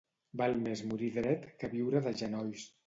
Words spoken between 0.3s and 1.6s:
Val més morir dret